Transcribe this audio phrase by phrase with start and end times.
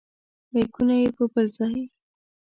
[0.51, 1.79] بیکونه یې بل ځای.